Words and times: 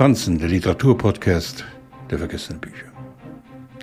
Franzen, 0.00 0.38
der 0.38 0.48
Literaturpodcast 0.48 1.66
der 2.10 2.16
vergessenen 2.16 2.58
Bücher. 2.58 2.86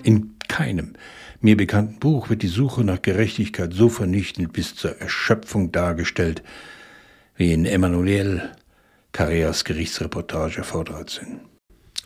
In 0.01 0.33
keinem 0.47 0.93
mir 1.41 1.55
bekannten 1.55 1.99
Buch 1.99 2.31
wird 2.31 2.41
die 2.41 2.47
Suche 2.47 2.83
nach 2.83 3.03
Gerechtigkeit 3.03 3.71
so 3.71 3.87
vernichtend 3.87 4.51
bis 4.51 4.75
zur 4.75 4.99
Erschöpfung 4.99 5.71
dargestellt 5.71 6.41
wie 7.35 7.53
in 7.53 7.67
Emmanuel 7.67 8.49
Carreras 9.11 9.63
Gerichtsreportage 9.63 10.63
V13. 10.63 11.37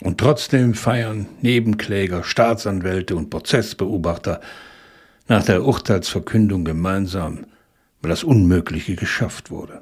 Und 0.02 0.18
trotzdem 0.18 0.74
feiern 0.74 1.28
Nebenkläger, 1.42 2.26
Staatsanwälte 2.26 3.16
und 3.16 3.30
Prozessbeobachter 3.30 4.42
nach 5.30 5.46
der 5.46 5.64
Urteilsverkündung 5.64 6.66
gemeinsam, 6.66 7.46
weil 8.02 8.10
das 8.10 8.26
Unmögliche 8.26 8.98
geschafft 8.98 9.52
wurde. 9.52 9.82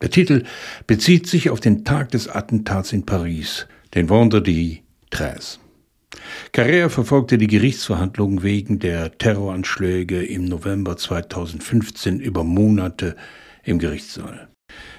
Der 0.00 0.10
Titel 0.10 0.44
bezieht 0.86 1.26
sich 1.26 1.50
auf 1.50 1.58
den 1.60 1.84
Tag 1.84 2.10
des 2.10 2.28
Attentats 2.28 2.92
in 2.92 3.04
Paris, 3.04 3.66
den 3.94 4.08
Vendredi 4.08 4.82
13. 5.10 5.60
Carrère 6.52 6.88
verfolgte 6.88 7.36
die 7.36 7.48
Gerichtsverhandlungen 7.48 8.42
wegen 8.42 8.78
der 8.78 9.18
Terroranschläge 9.18 10.24
im 10.24 10.44
November 10.44 10.96
2015 10.96 12.20
über 12.20 12.44
Monate 12.44 13.16
im 13.64 13.78
Gerichtssaal. 13.78 14.48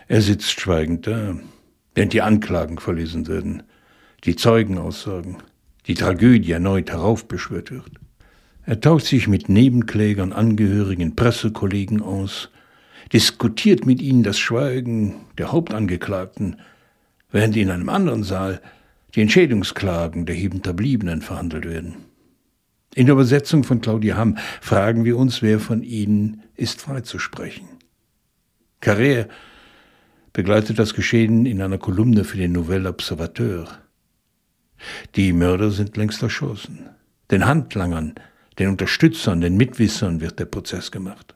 Er 0.07 0.21
sitzt 0.21 0.59
schweigend 0.59 1.07
da, 1.07 1.39
während 1.95 2.13
die 2.13 2.21
Anklagen 2.21 2.77
verlesen 2.77 3.27
werden, 3.27 3.63
die 4.25 4.35
Zeugenaussagen, 4.35 5.37
die 5.87 5.93
Tragödie 5.93 6.51
erneut 6.51 6.91
heraufbeschwört 6.91 7.71
wird. 7.71 7.91
Er 8.65 8.81
tauscht 8.81 9.07
sich 9.07 9.27
mit 9.27 9.49
Nebenklägern, 9.49 10.33
Angehörigen, 10.33 11.15
Pressekollegen 11.15 12.01
aus, 12.01 12.49
diskutiert 13.13 13.85
mit 13.85 14.01
ihnen 14.01 14.23
das 14.23 14.37
Schweigen 14.37 15.15
der 15.37 15.51
Hauptangeklagten, 15.51 16.57
während 17.31 17.55
in 17.57 17.71
einem 17.71 17.89
anderen 17.89 18.23
Saal 18.23 18.61
die 19.15 19.21
Entschädigungsklagen 19.21 20.25
der 20.25 20.35
Hinterbliebenen 20.35 21.21
verhandelt 21.21 21.65
werden. 21.65 21.97
In 22.95 23.05
der 23.05 23.13
Übersetzung 23.13 23.63
von 23.63 23.81
Claudia 23.81 24.17
Hamm 24.17 24.37
fragen 24.61 25.05
wir 25.05 25.17
uns, 25.17 25.41
wer 25.41 25.59
von 25.59 25.83
ihnen 25.83 26.43
ist 26.55 26.81
freizusprechen. 26.81 27.67
Carrère 28.81 29.27
begleitet 30.33 30.79
das 30.79 30.93
Geschehen 30.93 31.45
in 31.45 31.61
einer 31.61 31.77
Kolumne 31.77 32.23
für 32.23 32.37
den 32.37 32.53
Nouvel 32.53 32.87
Observateur. 32.87 33.67
Die 35.15 35.33
Mörder 35.33 35.71
sind 35.71 35.97
längst 35.97 36.21
erschossen. 36.23 36.89
Den 37.31 37.45
Handlangern, 37.45 38.15
den 38.57 38.69
Unterstützern, 38.69 39.41
den 39.41 39.57
Mitwissern 39.57 40.21
wird 40.21 40.39
der 40.39 40.45
Prozess 40.45 40.91
gemacht. 40.91 41.35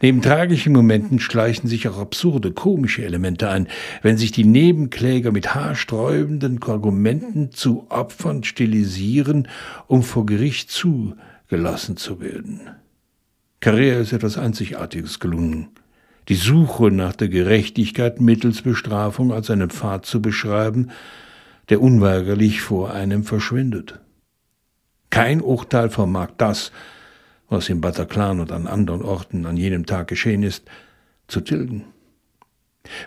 Neben 0.00 0.22
tragischen 0.22 0.72
Momenten 0.72 1.18
schleichen 1.18 1.68
sich 1.68 1.88
auch 1.88 1.98
absurde, 1.98 2.52
komische 2.52 3.04
Elemente 3.04 3.48
ein, 3.48 3.68
wenn 4.02 4.18
sich 4.18 4.32
die 4.32 4.44
Nebenkläger 4.44 5.32
mit 5.32 5.54
haarsträubenden 5.54 6.62
Argumenten 6.62 7.52
zu 7.52 7.86
Opfern 7.88 8.44
stilisieren, 8.44 9.48
um 9.86 10.02
vor 10.02 10.26
Gericht 10.26 10.70
zugelassen 10.70 11.96
zu 11.96 12.20
werden. 12.20 12.60
Carrère 13.60 14.00
ist 14.00 14.12
etwas 14.12 14.38
Einzigartiges 14.38 15.20
gelungen. 15.20 15.68
Die 16.28 16.34
Suche 16.34 16.90
nach 16.90 17.14
der 17.14 17.28
Gerechtigkeit 17.28 18.20
mittels 18.20 18.62
Bestrafung 18.62 19.32
als 19.32 19.50
einen 19.50 19.70
Pfad 19.70 20.06
zu 20.06 20.22
beschreiben, 20.22 20.90
der 21.68 21.80
unweigerlich 21.80 22.60
vor 22.60 22.92
einem 22.92 23.24
verschwindet. 23.24 24.00
Kein 25.10 25.40
Urteil 25.40 25.90
vermag 25.90 26.30
das, 26.38 26.72
was 27.52 27.68
im 27.68 27.80
Bataclan 27.80 28.40
und 28.40 28.50
an 28.50 28.66
anderen 28.66 29.02
Orten 29.02 29.46
an 29.46 29.56
jenem 29.56 29.86
Tag 29.86 30.08
geschehen 30.08 30.42
ist, 30.42 30.64
zu 31.28 31.40
tilgen. 31.40 31.84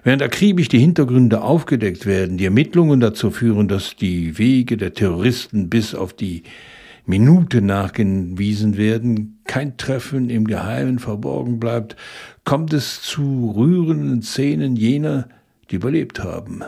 Während 0.03 0.21
akribisch 0.21 0.69
die 0.69 0.79
Hintergründe 0.79 1.41
aufgedeckt 1.41 2.05
werden, 2.05 2.37
die 2.37 2.45
Ermittlungen 2.45 2.99
dazu 2.99 3.29
führen, 3.29 3.67
dass 3.67 3.95
die 3.95 4.37
Wege 4.37 4.77
der 4.77 4.93
Terroristen 4.93 5.69
bis 5.69 5.93
auf 5.93 6.13
die 6.13 6.43
Minute 7.05 7.61
nachgewiesen 7.61 8.77
werden, 8.77 9.39
kein 9.43 9.77
Treffen 9.77 10.29
im 10.29 10.47
Geheimen 10.47 10.97
verborgen 10.97 11.59
bleibt, 11.59 11.95
kommt 12.45 12.73
es 12.73 13.01
zu 13.01 13.53
rührenden 13.55 14.21
Szenen 14.21 14.75
jener, 14.75 15.27
die 15.69 15.75
überlebt 15.75 16.23
haben 16.23 16.63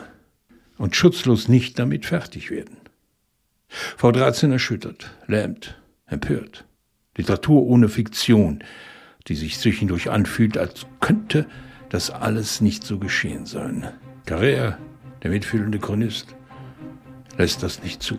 und 0.76 0.94
schutzlos 0.94 1.48
nicht 1.48 1.78
damit 1.78 2.06
fertig 2.06 2.50
werden. 2.50 2.76
V13 3.98 4.52
erschüttert, 4.52 5.10
lähmt, 5.26 5.80
empört. 6.06 6.67
Literatur 7.18 7.66
ohne 7.66 7.88
Fiktion, 7.88 8.64
die 9.26 9.34
sich 9.34 9.58
zwischendurch 9.58 10.10
anfühlt, 10.10 10.56
als 10.56 10.86
könnte 11.00 11.46
das 11.90 12.10
alles 12.10 12.60
nicht 12.60 12.84
so 12.84 12.98
geschehen 12.98 13.44
sein. 13.44 13.88
Carrère, 14.26 14.76
der 15.22 15.30
mitfühlende 15.30 15.78
Chronist, 15.78 16.34
lässt 17.36 17.62
das 17.62 17.82
nicht 17.82 18.02
zu. 18.02 18.18